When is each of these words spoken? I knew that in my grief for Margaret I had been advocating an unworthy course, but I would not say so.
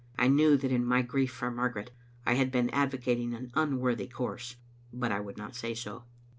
I 0.17 0.27
knew 0.29 0.57
that 0.57 0.71
in 0.71 0.83
my 0.83 1.03
grief 1.03 1.31
for 1.31 1.51
Margaret 1.51 1.91
I 2.25 2.33
had 2.33 2.51
been 2.51 2.71
advocating 2.71 3.35
an 3.35 3.51
unworthy 3.53 4.07
course, 4.07 4.55
but 4.91 5.11
I 5.11 5.19
would 5.19 5.37
not 5.37 5.53
say 5.55 5.75
so. 5.75 6.05